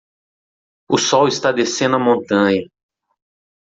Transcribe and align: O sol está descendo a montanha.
O 0.89 0.97
sol 0.97 1.27
está 1.27 1.51
descendo 1.51 1.97
a 1.97 2.05
montanha. 2.07 2.63